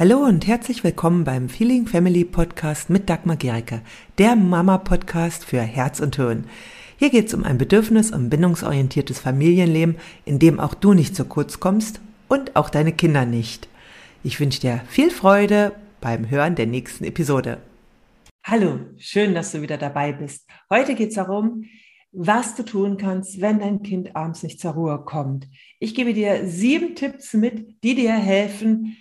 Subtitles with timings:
[0.00, 3.80] Hallo und herzlich willkommen beim Feeling Family Podcast mit Dagmar Gericke,
[4.18, 6.44] der Mama-Podcast für Herz und Hirn.
[6.98, 11.24] Hier geht es um ein bedürfnis- und bindungsorientiertes Familienleben, in dem auch du nicht zu
[11.24, 13.68] kurz kommst und auch deine Kinder nicht.
[14.22, 17.58] Ich wünsche dir viel Freude beim Hören der nächsten Episode.
[18.44, 20.46] Hallo, schön, dass du wieder dabei bist.
[20.70, 21.64] Heute geht es darum,
[22.12, 25.48] was du tun kannst, wenn dein Kind abends nicht zur Ruhe kommt.
[25.80, 28.96] Ich gebe dir sieben Tipps mit, die dir helfen,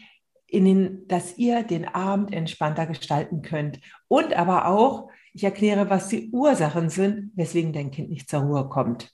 [0.48, 3.80] in den, dass ihr den Abend entspannter gestalten könnt.
[4.08, 8.70] Und aber auch, ich erkläre, was die Ursachen sind, weswegen dein Kind nicht zur Ruhe
[8.70, 9.12] kommt.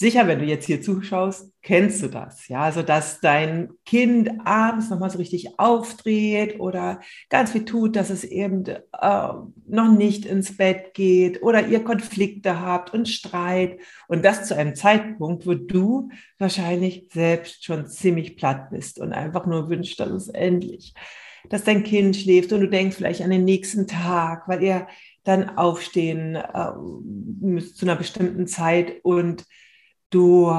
[0.00, 4.90] Sicher, wenn du jetzt hier zuschaust, kennst du das, ja, also dass dein Kind abends
[4.90, 8.78] nochmal so richtig aufdreht oder ganz viel tut, dass es eben äh,
[9.66, 14.76] noch nicht ins Bett geht oder ihr Konflikte habt und Streit und das zu einem
[14.76, 20.28] Zeitpunkt, wo du wahrscheinlich selbst schon ziemlich platt bist und einfach nur wünscht, dass es
[20.28, 20.94] endlich,
[21.48, 24.86] dass dein Kind schläft und du denkst vielleicht an den nächsten Tag, weil ihr
[25.24, 26.70] dann aufstehen äh,
[27.40, 29.44] müsst zu einer bestimmten Zeit und
[30.10, 30.50] Du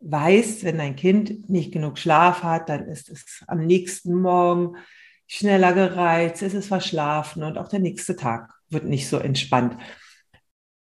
[0.00, 4.76] weißt, wenn dein Kind nicht genug Schlaf hat, dann ist es am nächsten Morgen
[5.26, 9.76] schneller gereizt, ist es verschlafen und auch der nächste Tag wird nicht so entspannt.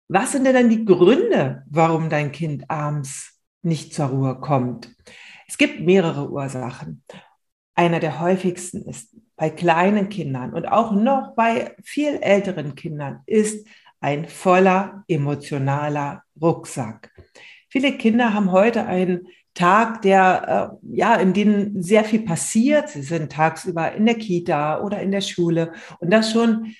[0.08, 4.90] Was sind denn dann die Gründe, warum dein Kind abends nicht zur Ruhe kommt?
[5.46, 7.04] Es gibt mehrere Ursachen.
[7.74, 13.66] Einer der häufigsten ist bei kleinen Kindern und auch noch bei viel älteren Kindern ist
[14.00, 17.11] ein voller emotionaler Rucksack.
[17.72, 22.90] Viele Kinder haben heute einen Tag, der äh, ja, in dem sehr viel passiert.
[22.90, 26.74] Sie sind tagsüber in der Kita oder in der Schule und das schon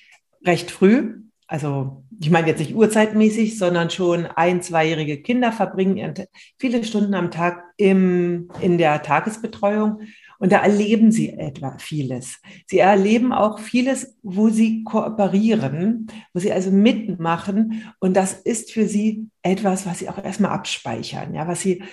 [0.44, 1.14] recht früh.
[1.46, 6.12] Also ich meine jetzt nicht urzeitmäßig, sondern schon ein, zweijährige Kinder verbringen
[6.58, 10.02] viele Stunden am Tag im, in der Tagesbetreuung
[10.42, 12.40] und da erleben sie etwa vieles.
[12.66, 17.84] Sie erleben auch vieles, wo sie kooperieren, wo sie also mitmachen.
[18.00, 21.84] Und das ist für sie etwas, was sie auch erstmal abspeichern, ja, was sie,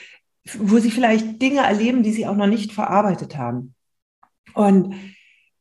[0.57, 3.75] wo sie vielleicht Dinge erleben, die sie auch noch nicht verarbeitet haben.
[4.55, 4.95] Und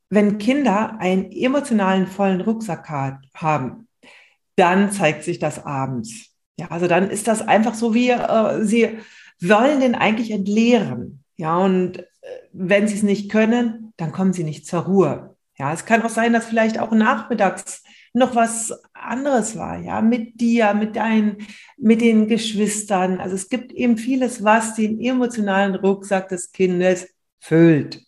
[0.09, 3.87] wenn Kinder einen emotionalen vollen Rucksack haben,
[4.57, 6.35] dann zeigt sich das abends.
[6.59, 8.97] Ja, also dann ist das einfach so wie, äh, sie
[9.43, 11.23] wollen den eigentlich entleeren.
[11.37, 12.03] Ja, und
[12.53, 15.37] wenn sie es nicht können, dann kommen sie nicht zur Ruhe.
[15.59, 17.83] Ja, es kann auch sein, dass vielleicht auch nachmittags
[18.15, 21.39] noch was anderes war, ja, mit dir, mit deinen,
[21.77, 23.21] mit den Geschwistern.
[23.21, 27.09] Also es gibt eben vieles, was den emotionalen Rucksack des Kindes
[27.41, 28.01] füllt.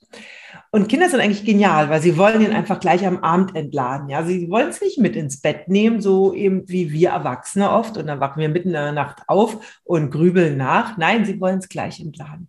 [0.73, 4.09] Und Kinder sind eigentlich genial, weil sie wollen ihn einfach gleich am Abend entladen.
[4.09, 7.97] Ja, sie wollen es nicht mit ins Bett nehmen, so eben wie wir Erwachsene oft.
[7.97, 10.97] Und dann wachen wir mitten in der Nacht auf und grübeln nach.
[10.97, 12.49] Nein, sie wollen es gleich entladen.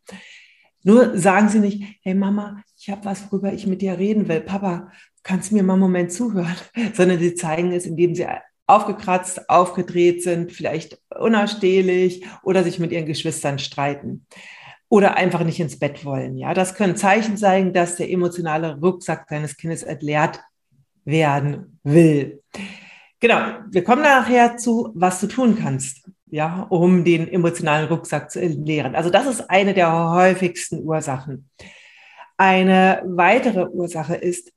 [0.83, 4.41] Nur sagen sie nicht, hey Mama, ich habe was, worüber ich mit dir reden will.
[4.41, 4.91] Papa,
[5.23, 6.55] kannst du mir mal einen Moment zuhören?
[6.93, 8.27] Sondern sie zeigen es, indem sie
[8.67, 14.25] aufgekratzt, aufgedreht sind, vielleicht unausstehlich oder sich mit ihren Geschwistern streiten
[14.89, 16.37] oder einfach nicht ins Bett wollen.
[16.37, 20.39] Ja, das können Zeichen sein, dass der emotionale Rucksack deines Kindes entleert
[21.05, 22.41] werden will.
[23.19, 28.41] Genau, wir kommen nachher zu, was du tun kannst ja, um den emotionalen Rucksack zu
[28.41, 28.95] entleeren.
[28.95, 31.49] Also das ist eine der häufigsten Ursachen.
[32.37, 34.51] Eine weitere Ursache ist,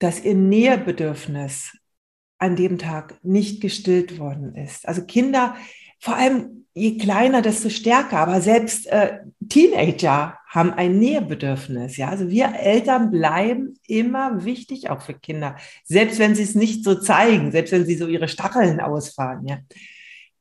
[0.00, 1.72] dass ihr Nähebedürfnis
[2.38, 4.86] an dem Tag nicht gestillt worden ist.
[4.86, 5.56] Also Kinder,
[6.00, 11.96] vor allem je kleiner, desto stärker, aber selbst äh, Teenager haben ein Nähebedürfnis.
[11.96, 16.84] Ja, also wir Eltern bleiben immer wichtig, auch für Kinder, selbst wenn sie es nicht
[16.84, 19.46] so zeigen, selbst wenn sie so ihre Stacheln ausfahren.
[19.46, 19.58] Ja,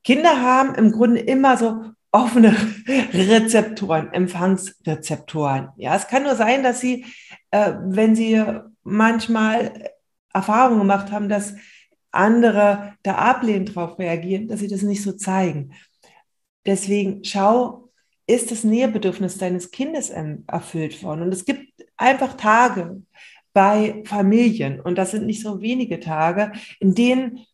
[0.07, 2.55] Kinder haben im Grunde immer so offene
[3.13, 5.71] Rezeptoren, Empfangsrezeptoren.
[5.75, 7.05] Ja, es kann nur sein, dass sie,
[7.51, 8.41] äh, wenn sie
[8.83, 9.89] manchmal
[10.33, 11.55] Erfahrungen gemacht haben, dass
[12.09, 15.73] andere da ablehnend drauf reagieren, dass sie das nicht so zeigen.
[16.65, 17.91] Deswegen schau,
[18.27, 20.09] ist das Nähebedürfnis deines Kindes
[20.47, 21.23] erfüllt worden?
[21.23, 23.01] Und es gibt einfach Tage
[23.51, 27.45] bei Familien, und das sind nicht so wenige Tage, in denen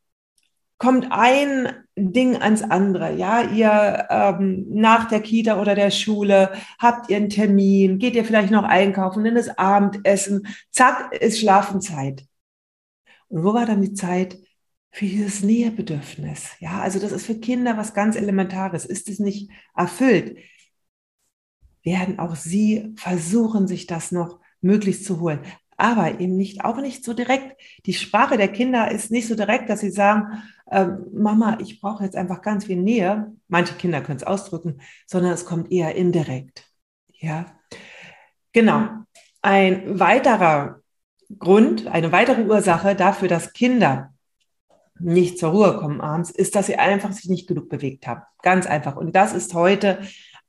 [0.77, 3.15] kommt ein Ding ans andere.
[3.15, 8.25] Ja, ihr ähm, nach der Kita oder der Schule habt ihr einen Termin, geht ihr
[8.25, 12.25] vielleicht noch einkaufen, dann ist Abendessen, zack, ist Schlafenzeit.
[13.27, 14.37] Und wo war dann die Zeit
[14.91, 16.51] für dieses Nähebedürfnis?
[16.59, 18.85] Ja, also das ist für Kinder was ganz Elementares.
[18.85, 20.37] Ist es nicht erfüllt,
[21.83, 25.41] werden auch sie versuchen, sich das noch möglichst zu holen
[25.77, 27.59] aber eben nicht, auch nicht so direkt.
[27.85, 32.03] Die Sprache der Kinder ist nicht so direkt, dass sie sagen, äh, Mama, ich brauche
[32.03, 33.33] jetzt einfach ganz viel Nähe.
[33.47, 36.65] Manche Kinder können es ausdrücken, sondern es kommt eher indirekt.
[37.19, 37.45] Ja,
[38.51, 38.87] genau.
[39.41, 40.81] ein weiterer
[41.39, 44.13] Grund, eine weitere Ursache dafür, dass Kinder
[44.99, 48.21] nicht zur Ruhe kommen abends, ist, dass sie einfach sich nicht genug bewegt haben.
[48.41, 48.95] Ganz einfach.
[48.95, 49.99] Und das ist heute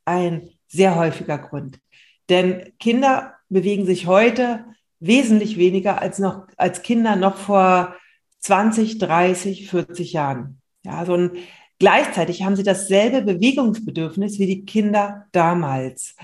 [0.04, 1.80] ein sehr häufiger Grund.
[2.28, 4.64] Denn Kinder bewegen sich heute
[5.06, 7.94] wesentlich weniger als noch, als Kinder noch vor
[8.40, 10.60] 20, 30, 40 Jahren.
[10.84, 11.30] Ja, so ein,
[11.78, 16.14] gleichzeitig haben sie dasselbe Bewegungsbedürfnis wie die Kinder damals.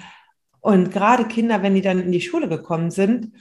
[0.61, 3.33] Und gerade Kinder, wenn die dann in die Schule gekommen sind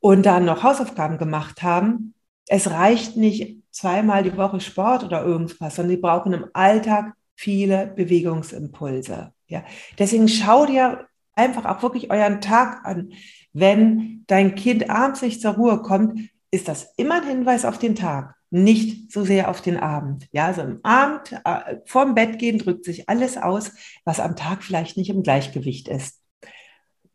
[0.00, 2.14] und dann noch Hausaufgaben gemacht haben,
[2.46, 7.88] es reicht nicht zweimal die Woche Sport oder irgendwas, sondern sie brauchen im Alltag viele
[7.88, 9.32] Bewegungsimpulse.
[9.48, 9.64] Ja,
[9.98, 13.12] deswegen schau dir einfach auch wirklich euren Tag an.
[13.52, 16.20] Wenn dein Kind abends nicht zur Ruhe kommt,
[16.50, 20.28] ist das immer ein Hinweis auf den Tag, nicht so sehr auf den Abend.
[20.32, 23.72] Ja, also im Abend, äh, vorm Bett gehen, drückt sich alles aus,
[24.04, 26.20] was am Tag vielleicht nicht im Gleichgewicht ist.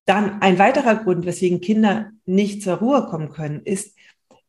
[0.06, 3.96] Dann ein weiterer Grund, weswegen Kinder nicht zur Ruhe kommen können, ist,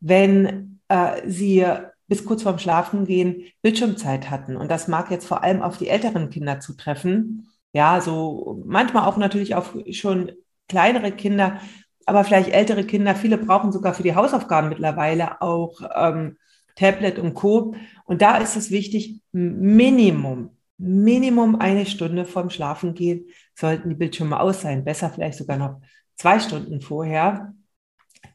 [0.00, 1.64] wenn äh, sie
[2.08, 4.56] bis kurz vorm Schlafengehen Bildschirmzeit hatten.
[4.56, 7.49] Und das mag jetzt vor allem auf die älteren Kinder zutreffen.
[7.72, 10.32] Ja, so manchmal auch natürlich auf schon
[10.68, 11.60] kleinere Kinder,
[12.06, 13.14] aber vielleicht ältere Kinder.
[13.14, 16.36] Viele brauchen sogar für die Hausaufgaben mittlerweile auch ähm,
[16.74, 17.74] Tablet und Co.
[18.04, 24.62] Und da ist es wichtig, Minimum, Minimum eine Stunde vorm Schlafengehen sollten die Bildschirme aus
[24.62, 24.84] sein.
[24.84, 25.80] Besser vielleicht sogar noch
[26.16, 27.52] zwei Stunden vorher.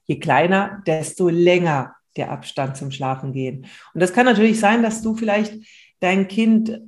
[0.06, 3.66] Je kleiner, desto länger der Abstand zum Schlafengehen.
[3.94, 5.56] Und das kann natürlich sein, dass du vielleicht
[6.00, 6.80] dein Kind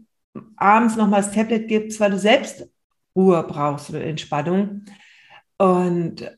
[0.56, 2.68] abends nochmal das Tablet gibst, weil du selbst
[3.16, 4.86] Ruhe brauchst oder Entspannung.
[5.58, 6.30] Und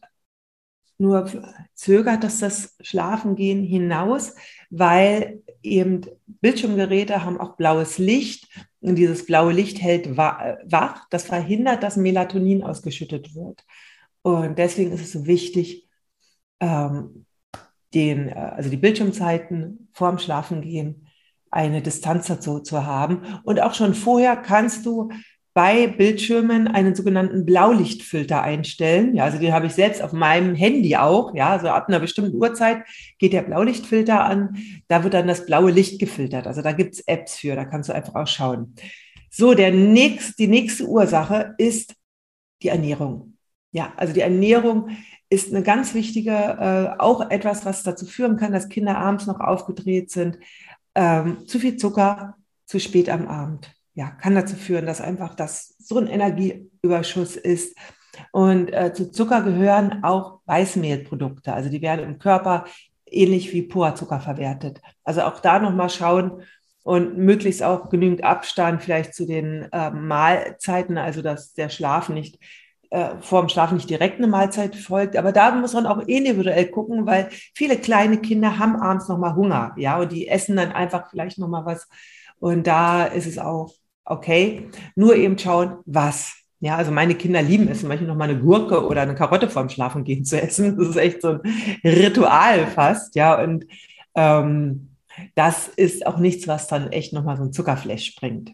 [0.97, 1.29] nur
[1.75, 4.35] zögert das das Schlafengehen hinaus,
[4.69, 8.47] weil eben Bildschirmgeräte haben auch blaues Licht
[8.81, 11.07] und dieses blaue Licht hält wach.
[11.09, 13.63] Das verhindert, dass Melatonin ausgeschüttet wird.
[14.21, 15.87] Und deswegen ist es so wichtig,
[16.59, 17.25] ähm,
[17.93, 21.08] den, äh, also die Bildschirmzeiten vorm Schlafengehen
[21.51, 23.21] eine Distanz dazu zu haben.
[23.43, 25.09] Und auch schon vorher kannst du
[25.53, 29.15] bei Bildschirmen einen sogenannten Blaulichtfilter einstellen.
[29.15, 31.33] Ja, also den habe ich selbst auf meinem Handy auch.
[31.35, 32.83] Ja, also ab einer bestimmten Uhrzeit
[33.17, 34.57] geht der Blaulichtfilter an.
[34.87, 36.47] Da wird dann das blaue Licht gefiltert.
[36.47, 38.75] Also da gibt es Apps für, da kannst du einfach auch schauen.
[39.29, 41.95] So, der nächst, die nächste Ursache ist
[42.61, 43.37] die Ernährung.
[43.71, 44.89] Ja, also die Ernährung
[45.29, 49.39] ist eine ganz wichtige, äh, auch etwas, was dazu führen kann, dass Kinder abends noch
[49.39, 50.39] aufgedreht sind,
[50.95, 53.73] ähm, zu viel Zucker zu spät am Abend.
[53.93, 57.75] Ja, kann dazu führen, dass einfach das so ein Energieüberschuss ist.
[58.31, 61.53] Und äh, zu Zucker gehören auch Weißmehlprodukte.
[61.53, 62.65] Also die werden im Körper
[63.05, 64.81] ähnlich wie Puerzucker verwertet.
[65.03, 66.43] Also auch da nochmal schauen
[66.83, 72.39] und möglichst auch genügend Abstand vielleicht zu den äh, Mahlzeiten, also dass der Schlaf nicht
[72.91, 75.15] äh, vor dem Schlafen nicht direkt eine Mahlzeit folgt.
[75.15, 79.73] Aber da muss man auch individuell gucken, weil viele kleine Kinder haben abends nochmal Hunger,
[79.77, 81.87] ja, und die essen dann einfach vielleicht nochmal was.
[82.39, 83.71] Und da ist es auch
[84.05, 84.69] okay.
[84.95, 86.35] Nur eben schauen, was.
[86.61, 89.69] Ja, also meine Kinder lieben es, manchmal noch mal eine Gurke oder eine Karotte vorm
[89.69, 90.77] Schlafen gehen zu essen.
[90.77, 91.41] Das ist echt so ein
[91.83, 93.41] Ritual fast, ja.
[93.41, 93.65] Und
[94.15, 94.89] ähm,
[95.35, 98.53] das ist auch nichts, was dann echt noch mal so ein Zuckerflash bringt.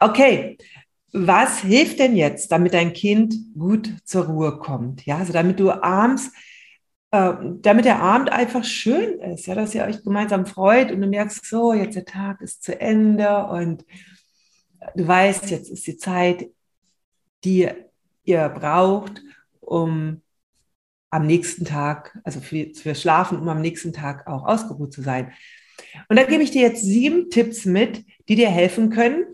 [0.00, 0.58] Okay,
[1.18, 5.06] was hilft denn jetzt, damit dein Kind gut zur Ruhe kommt?
[5.06, 6.30] Ja, also damit du abends,
[7.10, 11.06] äh, damit der Abend einfach schön ist, ja, dass ihr euch gemeinsam freut und du
[11.06, 13.84] merkst, so, jetzt der Tag ist zu Ende und
[14.94, 16.50] du weißt, jetzt ist die Zeit,
[17.44, 17.70] die
[18.24, 19.22] ihr braucht,
[19.60, 20.20] um
[21.10, 25.32] am nächsten Tag, also für, für Schlafen, um am nächsten Tag auch ausgeruht zu sein.
[26.08, 29.24] Und da gebe ich dir jetzt sieben Tipps mit, die dir helfen können,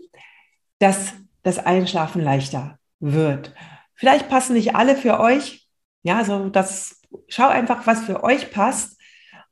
[0.79, 1.13] dass
[1.43, 3.53] das Einschlafen leichter wird.
[3.95, 5.67] Vielleicht passen nicht alle für euch.
[6.03, 8.99] Ja, also das schau einfach, was für euch passt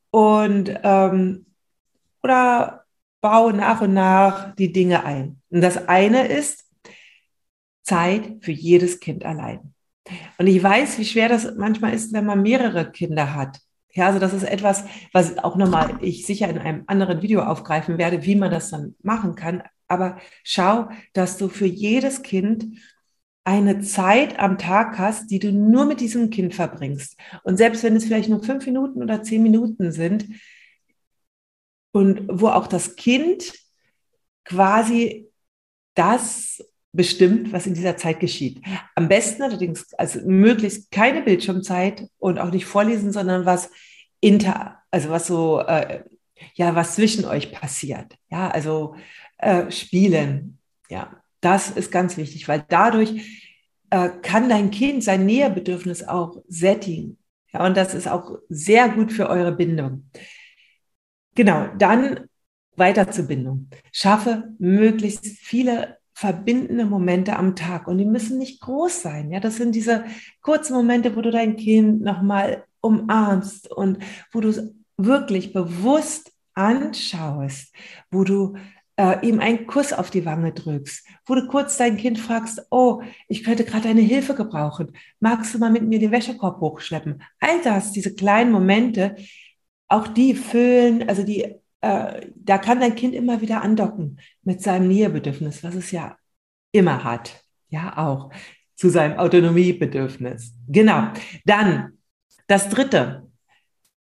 [0.10, 1.46] und ähm,
[2.24, 2.86] oder
[3.22, 5.42] baue nach und nach die Dinge ein.
[5.50, 6.66] Und das eine ist
[7.84, 9.74] Zeit für jedes Kind allein.
[10.38, 13.60] Und ich weiß, wie schwer das manchmal ist, wenn man mehrere Kinder hat.
[13.94, 17.98] Ja, also das ist etwas, was auch nochmal ich sicher in einem anderen Video aufgreifen
[17.98, 19.64] werde, wie man das dann machen kann.
[19.92, 22.80] Aber schau, dass du für jedes Kind
[23.44, 27.18] eine Zeit am Tag hast, die du nur mit diesem Kind verbringst.
[27.44, 30.28] Und selbst wenn es vielleicht nur fünf Minuten oder zehn Minuten sind,
[31.92, 33.54] und wo auch das Kind
[34.46, 35.30] quasi
[35.94, 38.62] das bestimmt, was in dieser Zeit geschieht.
[38.96, 43.70] Am besten allerdings, also möglichst keine Bildschirmzeit und auch nicht vorlesen, sondern was
[44.20, 46.04] inter, also was so, äh,
[46.56, 48.16] ja, was zwischen euch passiert.
[48.30, 48.96] Ja, also
[49.42, 50.60] äh, spielen.
[50.90, 53.50] Ja, das ist ganz wichtig, weil dadurch
[53.90, 57.18] äh, kann dein Kind sein Nähebedürfnis auch sättigen.
[57.54, 60.10] Ja, und das ist auch sehr gut für eure Bindung.
[61.36, 62.28] Genau, dann
[62.76, 63.70] weiter zur Bindung.
[63.92, 69.32] Schaffe möglichst viele verbindende Momente am Tag und die müssen nicht groß sein.
[69.32, 70.06] Ja, das sind diese
[70.42, 74.00] kurzen Momente, wo du dein Kind nochmal umarmst und
[74.32, 77.74] wo du es wirklich bewusst anschaust,
[78.12, 78.56] wo du
[79.02, 83.02] äh, ihm einen Kuss auf die Wange drückst, wo du kurz dein Kind fragst, oh,
[83.28, 87.24] ich könnte gerade deine Hilfe gebrauchen, magst du mal mit mir den Wäschekorb hochschleppen?
[87.40, 89.16] All das, diese kleinen Momente,
[89.88, 91.42] auch die füllen, also die,
[91.82, 96.16] äh, da kann dein Kind immer wieder andocken mit seinem Nähebedürfnis, was es ja
[96.72, 98.30] immer hat, ja auch
[98.76, 100.54] zu seinem Autonomiebedürfnis.
[100.68, 101.08] Genau.
[101.46, 101.98] Dann
[102.46, 103.28] das Dritte,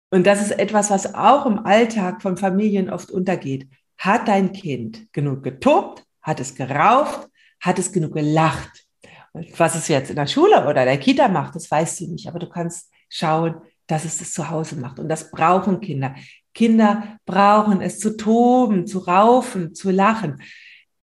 [0.10, 3.70] und das ist etwas, was auch im Alltag von Familien oft untergeht.
[4.02, 6.04] Hat dein Kind genug getobt?
[6.24, 7.30] Hat es gerauft?
[7.60, 8.88] Hat es genug gelacht?
[9.32, 12.28] Und was es jetzt in der Schule oder der Kita macht, das weißt du nicht,
[12.28, 14.98] aber du kannst schauen, dass es das zu Hause macht.
[14.98, 16.16] Und das brauchen Kinder.
[16.56, 20.42] Kinder brauchen es zu toben, zu raufen, zu lachen.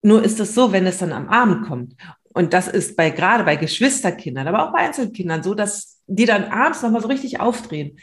[0.02, 1.94] Nur ist es so, wenn es dann am Abend kommt.
[2.35, 6.47] Und das ist bei, gerade bei Geschwisterkindern, aber auch bei Einzelkindern so, dass die dann
[6.47, 8.00] abends nochmal so richtig aufdrehen.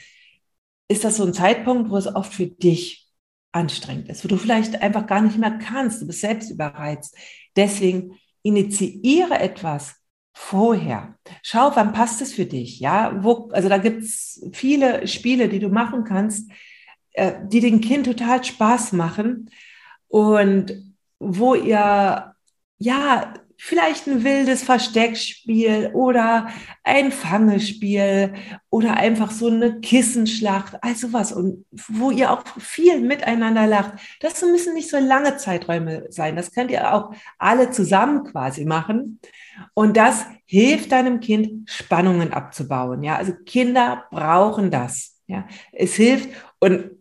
[0.87, 3.06] Ist das so ein Zeitpunkt, wo es oft für dich
[3.57, 7.17] anstrengend ist, wo du vielleicht einfach gar nicht mehr kannst, du bist selbst überreizt.
[7.55, 9.95] Deswegen initiiere etwas
[10.33, 11.15] vorher.
[11.41, 12.79] Schau, wann passt es für dich?
[12.79, 16.51] Ja, wo, also da gibt es viele Spiele, die du machen kannst,
[17.13, 19.49] äh, die dem Kind total Spaß machen
[20.07, 22.35] und wo ihr
[22.77, 26.47] ja vielleicht ein wildes Versteckspiel oder
[26.83, 28.33] ein Fangespiel
[28.69, 33.93] oder einfach so eine Kissenschlacht, also was und wo ihr auch viel miteinander lacht.
[34.21, 36.35] Das müssen nicht so lange Zeiträume sein.
[36.35, 39.19] Das könnt ihr auch alle zusammen quasi machen.
[39.73, 43.03] Und das hilft deinem Kind, Spannungen abzubauen.
[43.03, 45.15] Ja, also Kinder brauchen das.
[45.25, 46.91] Ja, es hilft und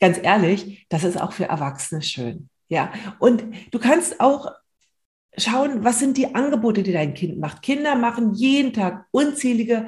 [0.00, 2.48] ganz ehrlich, das ist auch für Erwachsene schön.
[2.68, 4.52] Ja, und du kannst auch
[5.38, 7.62] schauen, was sind die Angebote, die dein Kind macht.
[7.62, 9.86] Kinder machen jeden Tag unzählige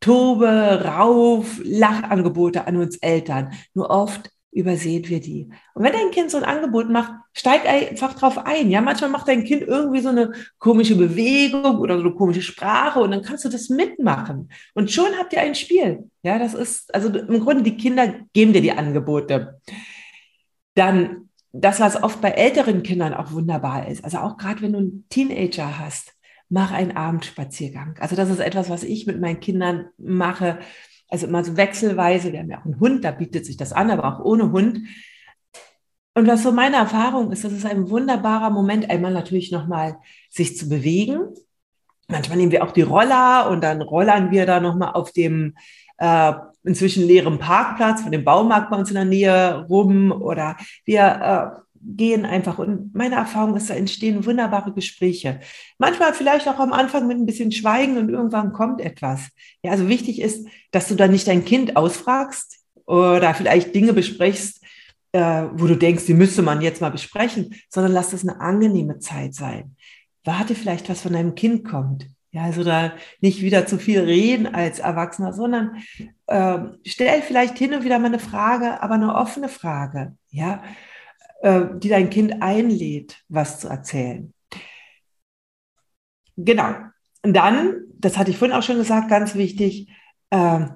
[0.00, 3.52] Tobe, Rauf, Lachangebote an uns Eltern.
[3.74, 5.50] Nur oft übersehen wir die.
[5.74, 8.70] Und wenn dein Kind so ein Angebot macht, steig einfach drauf ein.
[8.70, 13.00] Ja, manchmal macht dein Kind irgendwie so eine komische Bewegung oder so eine komische Sprache
[13.00, 14.50] und dann kannst du das mitmachen.
[14.74, 16.10] Und schon habt ihr ein Spiel.
[16.22, 19.60] Ja, das ist, also im Grunde die Kinder geben dir die Angebote.
[20.74, 24.78] Dann das, was oft bei älteren Kindern auch wunderbar ist, also auch gerade wenn du
[24.78, 26.12] einen Teenager hast,
[26.48, 27.96] mach einen Abendspaziergang.
[28.00, 30.58] Also das ist etwas, was ich mit meinen Kindern mache.
[31.08, 32.32] Also immer so wechselweise.
[32.32, 34.80] Wir haben ja auch einen Hund, da bietet sich das an, aber auch ohne Hund.
[36.14, 39.98] Und was so meine Erfahrung ist, das ist ein wunderbarer Moment, einmal natürlich nochmal
[40.30, 41.20] sich zu bewegen.
[42.08, 45.56] Manchmal nehmen wir auch die Roller und dann rollern wir da nochmal auf dem
[45.98, 46.32] äh,
[46.64, 51.66] inzwischen leeren Parkplatz von dem Baumarkt bei uns in der Nähe rum oder wir äh,
[51.88, 55.40] gehen einfach und meine Erfahrung ist, da entstehen wunderbare Gespräche.
[55.78, 59.28] Manchmal vielleicht auch am Anfang mit ein bisschen Schweigen und irgendwann kommt etwas.
[59.62, 64.64] Ja, also wichtig ist, dass du dann nicht dein Kind ausfragst oder vielleicht Dinge besprichst,
[65.12, 68.98] äh, wo du denkst, die müsste man jetzt mal besprechen, sondern lass das eine angenehme
[68.98, 69.76] Zeit sein.
[70.24, 72.08] Warte vielleicht, was von deinem Kind kommt.
[72.36, 75.82] Ja, also da nicht wieder zu viel reden als Erwachsener, sondern
[76.26, 80.62] äh, stell vielleicht hin und wieder mal eine Frage, aber eine offene Frage, ja,
[81.40, 84.34] äh, die dein Kind einlädt, was zu erzählen.
[86.36, 86.74] Genau.
[87.22, 89.88] Und dann, das hatte ich vorhin auch schon gesagt, ganz wichtig,
[90.28, 90.66] äh,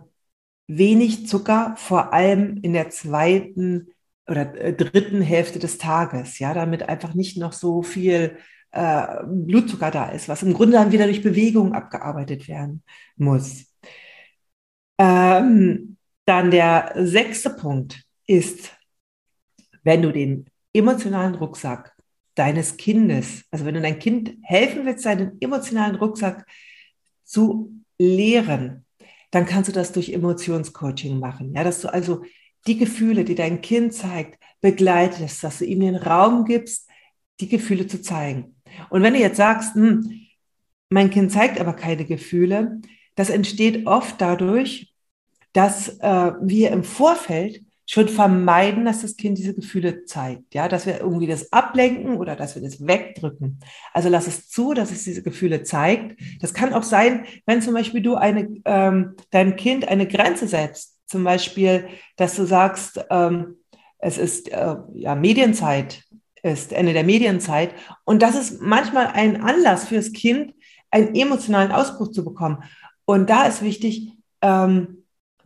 [0.66, 3.88] wenig Zucker, vor allem in der zweiten
[4.26, 8.38] oder äh, dritten Hälfte des Tages, ja, damit einfach nicht noch so viel
[8.72, 12.82] äh, Blutzucker da ist, was im Grunde dann wieder durch Bewegung abgearbeitet werden
[13.16, 13.66] muss.
[14.98, 15.96] Ähm,
[16.26, 18.72] dann der sechste Punkt ist,
[19.82, 21.96] wenn du den emotionalen Rucksack
[22.34, 26.46] deines Kindes, also wenn du dein Kind helfen willst, seinen emotionalen Rucksack
[27.24, 28.86] zu leeren,
[29.30, 31.54] dann kannst du das durch Emotionscoaching machen.
[31.54, 32.22] Ja, dass du also
[32.66, 36.88] die Gefühle, die dein Kind zeigt, begleitest, dass du ihm den Raum gibst,
[37.40, 38.59] die Gefühle zu zeigen.
[38.88, 40.20] Und wenn du jetzt sagst, hm,
[40.88, 42.80] mein Kind zeigt aber keine Gefühle,
[43.14, 44.92] das entsteht oft dadurch,
[45.52, 50.54] dass äh, wir im Vorfeld schon vermeiden, dass das Kind diese Gefühle zeigt.
[50.54, 53.58] Ja, dass wir irgendwie das ablenken oder dass wir das wegdrücken.
[53.92, 56.20] Also lass es zu, dass es diese Gefühle zeigt.
[56.40, 60.98] Das kann auch sein, wenn zum Beispiel du eine, ähm, deinem Kind eine Grenze setzt.
[61.06, 63.56] Zum Beispiel, dass du sagst, ähm,
[63.98, 66.04] es ist äh, ja Medienzeit
[66.42, 67.74] ist Ende der Medienzeit.
[68.04, 70.54] Und das ist manchmal ein Anlass fürs Kind,
[70.90, 72.62] einen emotionalen Ausbruch zu bekommen.
[73.04, 75.04] Und da ist wichtig, ähm,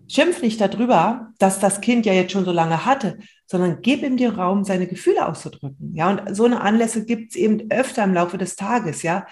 [0.08, 4.16] schimpf nicht darüber, dass das Kind ja jetzt schon so lange hatte, sondern gib ihm
[4.16, 5.94] den Raum, seine Gefühle auszudrücken.
[5.94, 9.02] Ja, und so eine Anlässe gibt es eben öfter im Laufe des Tages.
[9.02, 9.26] Ja,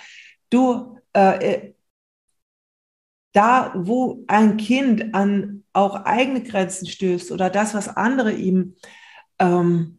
[0.51, 1.75] du, äh, äh,
[3.33, 8.77] da, wo ein Kind an auch eigene Grenzen stößt oder das, was andere ihm
[9.39, 9.99] ähm,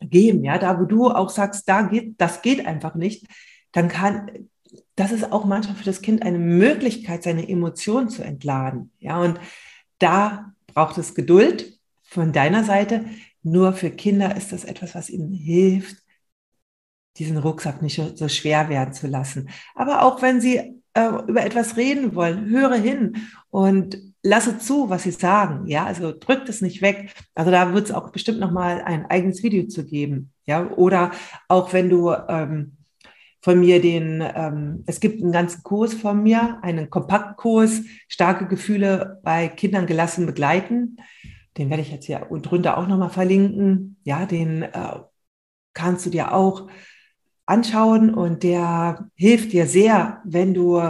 [0.00, 3.26] geben, ja, da, wo du auch sagst, da geht, das geht einfach nicht,
[3.72, 4.48] dann kann,
[4.96, 8.92] das ist auch manchmal für das Kind eine Möglichkeit, seine Emotionen zu entladen.
[8.98, 9.40] Ja, und
[9.98, 13.04] da braucht es Geduld von deiner Seite.
[13.42, 15.96] Nur für Kinder ist das etwas, was ihnen hilft,
[17.16, 19.48] diesen Rucksack nicht so schwer werden zu lassen.
[19.74, 23.16] Aber auch wenn sie äh, über etwas reden wollen, höre hin
[23.50, 25.66] und lasse zu, was sie sagen.
[25.66, 27.12] Ja, also drückt es nicht weg.
[27.34, 30.32] Also da wird es auch bestimmt noch mal ein eigenes Video zu geben.
[30.46, 31.12] Ja, oder
[31.48, 32.76] auch wenn du ähm,
[33.42, 39.20] von mir den, ähm, es gibt einen ganzen Kurs von mir, einen Kompaktkurs, starke Gefühle
[39.22, 40.98] bei Kindern gelassen begleiten.
[41.56, 43.96] Den werde ich jetzt hier drunter auch nochmal verlinken.
[44.04, 44.98] Ja, den äh,
[45.72, 46.68] kannst du dir auch
[47.46, 50.80] anschauen und der hilft dir sehr, wenn du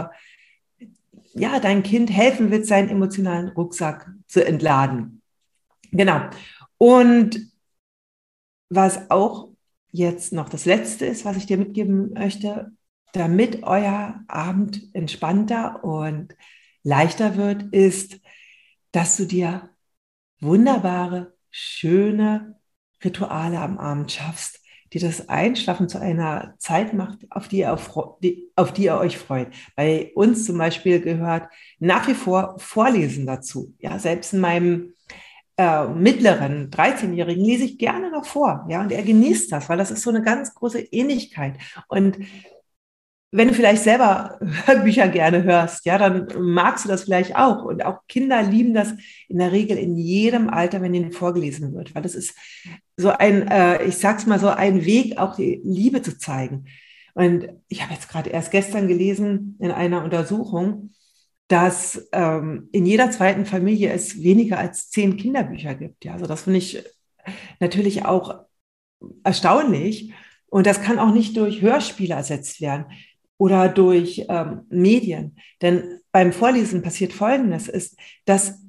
[1.33, 5.21] ja dein Kind helfen willst, seinen emotionalen Rucksack zu entladen.
[5.91, 6.29] Genau.
[6.77, 7.51] Und
[8.69, 9.49] was auch
[9.91, 12.71] jetzt noch das Letzte ist, was ich dir mitgeben möchte,
[13.13, 16.35] damit euer Abend entspannter und
[16.83, 18.19] leichter wird, ist,
[18.91, 19.69] dass du dir
[20.39, 22.59] wunderbare, schöne
[23.03, 24.61] Rituale am Abend schaffst,
[24.93, 27.95] die das Einschlafen zu einer Zeit macht, auf die, ihr auf,
[28.55, 29.47] auf die ihr euch freut.
[29.75, 31.47] Bei uns zum Beispiel gehört
[31.79, 33.73] nach wie vor Vorlesen dazu.
[33.79, 34.93] Ja, selbst in meinem
[35.57, 38.65] äh, mittleren 13-Jährigen lese ich gerne noch vor.
[38.69, 41.57] Ja, und er genießt das, weil das ist so eine ganz große Ähnlichkeit.
[41.87, 42.17] Und
[43.31, 47.63] wenn du vielleicht selber Hörbücher gerne hörst, ja, dann magst du das vielleicht auch.
[47.63, 48.93] Und auch Kinder lieben das
[49.29, 52.35] in der Regel in jedem Alter, wenn ihnen vorgelesen wird, weil das ist
[52.97, 56.65] so ein, äh, ich sag's mal so, ein Weg, auch die Liebe zu zeigen.
[57.13, 60.91] Und ich habe jetzt gerade erst gestern gelesen in einer Untersuchung,
[61.47, 66.05] dass ähm, in jeder zweiten Familie es weniger als zehn Kinderbücher gibt.
[66.05, 66.83] Ja, also das finde ich
[67.59, 68.45] natürlich auch
[69.23, 70.13] erstaunlich.
[70.47, 72.85] Und das kann auch nicht durch Hörspiele ersetzt werden
[73.41, 75.35] oder durch ähm, Medien.
[75.63, 78.61] Denn beim Vorlesen passiert Folgendes, ist, dass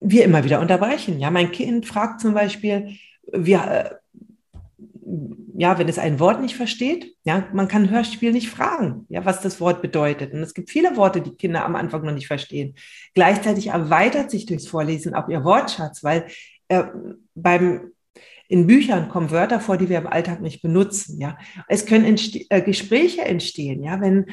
[0.00, 1.18] wir immer wieder unterbrechen.
[1.18, 2.98] Ja, mein Kind fragt zum Beispiel,
[3.32, 3.94] wir, äh,
[5.56, 9.40] ja, wenn es ein Wort nicht versteht, ja, man kann Hörspiel nicht fragen, ja, was
[9.40, 10.34] das Wort bedeutet.
[10.34, 12.74] Und es gibt viele Worte, die Kinder am Anfang noch nicht verstehen.
[13.14, 16.26] Gleichzeitig erweitert sich durchs Vorlesen auch ihr Wortschatz, weil
[16.68, 16.84] äh,
[17.34, 17.92] beim
[18.48, 21.20] in Büchern kommen Wörter vor, die wir im Alltag nicht benutzen.
[21.20, 23.82] Ja, es können entste äh, Gespräche entstehen.
[23.82, 24.26] Ja, wenn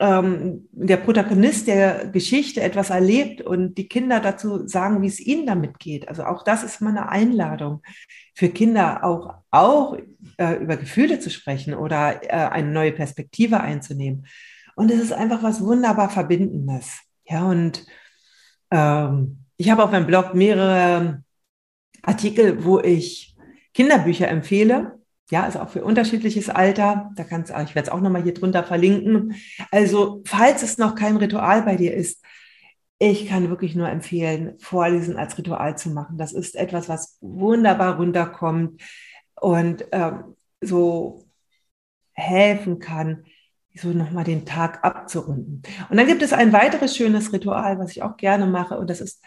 [0.00, 5.46] ähm, der Protagonist der Geschichte etwas erlebt und die Kinder dazu sagen, wie es ihnen
[5.46, 6.08] damit geht.
[6.08, 7.82] Also auch das ist mal eine Einladung
[8.34, 9.96] für Kinder, auch, auch
[10.36, 14.26] äh, über Gefühle zu sprechen oder äh, eine neue Perspektive einzunehmen.
[14.76, 17.00] Und es ist einfach was wunderbar Verbindendes.
[17.24, 17.84] Ja, und
[18.70, 21.24] ähm, ich habe auf meinem Blog mehrere
[22.02, 23.27] Artikel, wo ich
[23.78, 24.98] Kinderbücher empfehle
[25.30, 27.10] ja, also auch für unterschiedliches Alter.
[27.14, 29.34] Da kannst ich werde es auch nochmal hier drunter verlinken.
[29.70, 32.24] Also, falls es noch kein Ritual bei dir ist,
[32.98, 36.18] ich kann wirklich nur empfehlen, Vorlesen als Ritual zu machen.
[36.18, 38.80] Das ist etwas, was wunderbar runterkommt
[39.40, 41.26] und ähm, so
[42.12, 43.24] helfen kann,
[43.74, 45.62] so nochmal den Tag abzurunden.
[45.90, 49.00] Und dann gibt es ein weiteres schönes Ritual, was ich auch gerne mache, und das
[49.00, 49.22] ist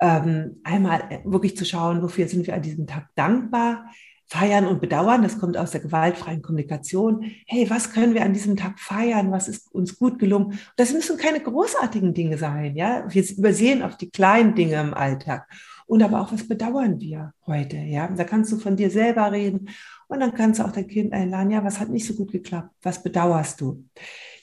[0.00, 3.86] ähm, einmal wirklich zu schauen, wofür sind wir an diesem Tag dankbar
[4.32, 7.30] Feiern und Bedauern, das kommt aus der gewaltfreien Kommunikation.
[7.46, 9.30] Hey, was können wir an diesem Tag feiern?
[9.30, 10.58] Was ist uns gut gelungen?
[10.76, 13.04] Das müssen keine großartigen Dinge sein, ja.
[13.10, 15.46] Wir übersehen auf die kleinen Dinge im Alltag.
[15.84, 18.08] Und aber auch, was bedauern wir heute, ja.
[18.08, 19.68] Da kannst du von dir selber reden
[20.08, 21.50] und dann kannst du auch dein Kind einladen.
[21.50, 22.70] Ja, was hat nicht so gut geklappt?
[22.80, 23.84] Was bedauerst du?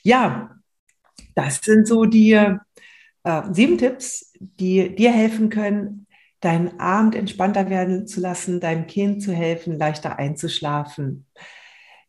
[0.04, 0.56] Ja,
[1.34, 6.06] das sind so die äh, sieben Tipps, die dir helfen können,
[6.40, 11.26] deinen Abend entspannter werden zu lassen, deinem Kind zu helfen, leichter einzuschlafen.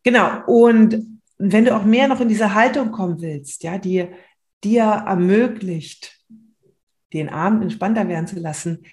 [0.04, 0.44] Genau.
[0.48, 1.06] Und
[1.38, 4.08] wenn du auch mehr noch in diese Haltung kommen willst, ja, die
[4.64, 6.20] dir ermöglicht,
[7.14, 8.86] den Abend entspannter werden zu lassen,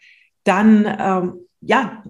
[0.43, 2.03] dann ähm, ja,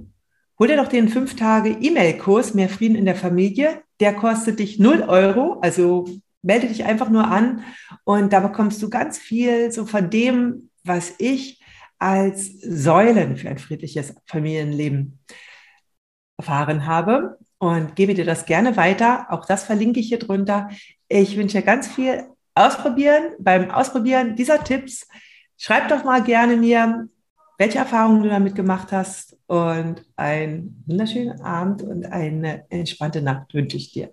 [0.58, 3.82] hol dir doch den fünf Tage E-Mail-Kurs Mehr Frieden in der Familie.
[4.00, 6.06] Der kostet dich 0 Euro, also
[6.42, 7.64] melde dich einfach nur an
[8.04, 11.62] und da bekommst du ganz viel so von dem, was ich
[11.98, 15.18] als Säulen für ein friedliches Familienleben
[16.38, 19.26] erfahren habe und gebe dir das gerne weiter.
[19.30, 20.70] Auch das verlinke ich hier drunter.
[21.08, 22.24] Ich wünsche ganz viel
[22.54, 23.32] ausprobieren.
[23.38, 25.06] Beim Ausprobieren dieser Tipps
[25.56, 27.08] schreib doch mal gerne mir,
[27.58, 33.76] welche Erfahrungen du damit gemacht hast und einen wunderschönen Abend und eine entspannte Nacht wünsche
[33.76, 34.12] ich dir.